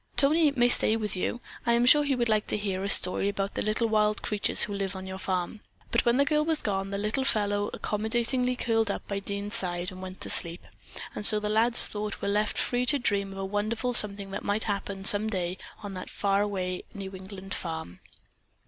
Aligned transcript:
Tony 0.17 0.49
may 0.49 0.67
stay 0.67 0.95
with 0.95 1.15
you. 1.15 1.41
I 1.63 1.73
am 1.73 1.85
sure 1.85 2.03
he 2.03 2.15
would 2.15 2.27
like 2.27 2.47
to 2.47 2.57
hear 2.57 2.83
a 2.83 2.89
story 2.89 3.29
about 3.29 3.53
the 3.53 3.61
little 3.61 3.87
wild 3.87 4.23
creatures 4.23 4.63
who 4.63 4.73
live 4.73 4.95
on 4.95 5.05
your 5.05 5.19
farm." 5.19 5.59
But, 5.91 6.05
when 6.05 6.17
the 6.17 6.25
girl 6.25 6.43
was 6.43 6.63
gone, 6.63 6.89
the 6.89 6.97
little 6.97 7.23
fellow 7.23 7.69
accommodatingly 7.71 8.55
curled 8.55 8.89
up 8.89 9.07
by 9.07 9.19
Dean's 9.19 9.53
side 9.53 9.91
and 9.91 10.01
went 10.01 10.19
to 10.21 10.29
sleep, 10.31 10.63
and 11.13 11.23
so 11.23 11.39
the 11.39 11.49
lad's 11.49 11.85
thoughts 11.85 12.19
were 12.19 12.27
left 12.27 12.57
free 12.57 12.87
to 12.87 12.97
dream 12.97 13.31
of 13.31 13.37
a 13.37 13.45
wonderful 13.45 13.93
something 13.93 14.31
that 14.31 14.41
might 14.43 14.63
happen 14.63 15.05
some 15.05 15.29
day 15.29 15.59
on 15.83 15.93
that 15.93 16.09
far 16.09 16.41
away 16.41 16.81
New 16.95 17.13
England 17.15 17.53
farm. 17.53 17.99